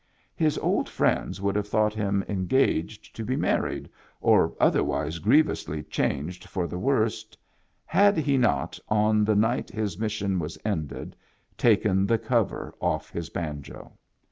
His 0.35 0.57
old 0.57 0.89
friends 0.89 1.39
would 1.43 1.55
have 1.55 1.67
thought 1.67 1.93
him 1.93 2.25
engaged 2.27 3.15
to 3.15 3.23
be 3.23 3.35
married 3.35 3.87
or 4.19 4.55
otherwise 4.59 5.19
grievously 5.19 5.83
changed 5.83 6.45
for 6.45 6.65
the 6.65 6.79
worse, 6.79 7.23
had 7.85 8.17
he 8.17 8.35
not, 8.35 8.79
on 8.89 9.23
the 9.23 9.35
night 9.35 9.69
his 9.69 9.99
mission 9.99 10.39
was 10.39 10.57
ended, 10.65 11.15
taken 11.55 12.07
the 12.07 12.17
cover 12.17 12.73
off 12.81 13.11
his 13.11 13.29
banjo. 13.29 13.93